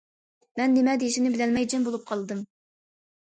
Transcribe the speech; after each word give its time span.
مەن 0.59 0.71
نېمە 0.77 0.95
دېيىشىمنى 1.03 1.31
بىلەلمەي 1.35 1.69
جىم 1.73 1.85
بولۇپ 1.89 2.07
قالدىم. 2.09 2.39